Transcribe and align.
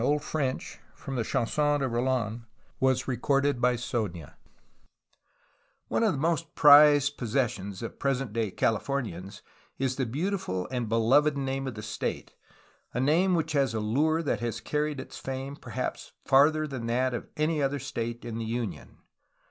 CHAPTER 0.01 0.17
VI 0.19 0.39
ORIGIN 0.41 0.59
AND 1.05 1.19
APPLICATION 1.19 1.41
OF 1.83 1.91
THE 2.79 2.91
NAME 2.91 3.17
CALIFORNIA 3.21 4.35
One 5.89 6.01
of 6.03 6.13
the 6.13 6.17
most 6.17 6.55
prized 6.55 7.19
possessions 7.19 7.83
of 7.83 7.99
present 7.99 8.33
day 8.33 8.49
Cali 8.49 8.79
fornians 8.79 9.41
is 9.77 9.97
the 9.97 10.07
beautiful 10.07 10.67
and 10.71 10.89
beloved 10.89 11.37
name 11.37 11.67
of 11.67 11.75
the 11.75 11.83
state, 11.83 12.33
a 12.95 12.99
name 12.99 13.35
which 13.35 13.51
has 13.51 13.75
a 13.75 13.79
lure 13.79 14.23
that 14.23 14.39
has 14.39 14.59
carried 14.59 14.99
its 14.99 15.19
fame 15.19 15.55
perhaps 15.55 16.13
farther 16.25 16.65
than 16.65 16.87
that 16.87 17.13
of 17.13 17.27
any 17.37 17.61
other 17.61 17.77
state 17.77 18.25
in 18.25 18.39
the 18.39 18.45
Union. 18.45 18.97